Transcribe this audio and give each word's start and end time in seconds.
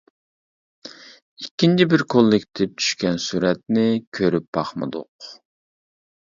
ئىككىنچى 1.43 1.85
بىر 1.91 2.03
كوللېكتىپ 2.13 2.73
چۈشكەن 2.85 3.21
سۈرەتنى 3.27 3.85
كۆرۈپ 4.21 4.49
باقمىدۇق. 4.59 5.31